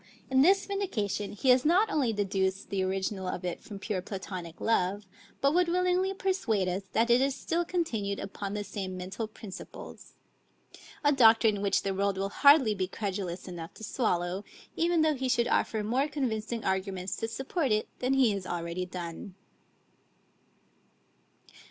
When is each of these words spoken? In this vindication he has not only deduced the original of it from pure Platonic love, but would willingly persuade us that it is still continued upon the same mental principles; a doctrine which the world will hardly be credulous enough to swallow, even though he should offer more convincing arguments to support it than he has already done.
In 0.31 0.41
this 0.41 0.65
vindication 0.65 1.33
he 1.33 1.49
has 1.49 1.63
not 1.63 1.91
only 1.91 2.11
deduced 2.11 2.71
the 2.71 2.81
original 2.83 3.27
of 3.27 3.45
it 3.45 3.61
from 3.61 3.77
pure 3.77 4.01
Platonic 4.01 4.59
love, 4.59 5.05
but 5.41 5.53
would 5.53 5.67
willingly 5.67 6.11
persuade 6.15 6.67
us 6.67 6.81
that 6.93 7.11
it 7.11 7.21
is 7.21 7.35
still 7.35 7.63
continued 7.63 8.17
upon 8.19 8.55
the 8.55 8.63
same 8.63 8.97
mental 8.97 9.27
principles; 9.27 10.13
a 11.03 11.11
doctrine 11.11 11.61
which 11.61 11.83
the 11.83 11.93
world 11.93 12.17
will 12.17 12.29
hardly 12.29 12.73
be 12.73 12.87
credulous 12.87 13.47
enough 13.47 13.75
to 13.75 13.83
swallow, 13.83 14.43
even 14.75 15.03
though 15.03 15.13
he 15.13 15.29
should 15.29 15.47
offer 15.47 15.83
more 15.83 16.07
convincing 16.07 16.65
arguments 16.65 17.15
to 17.17 17.27
support 17.27 17.71
it 17.71 17.87
than 17.99 18.13
he 18.15 18.31
has 18.31 18.47
already 18.47 18.87
done. 18.87 19.35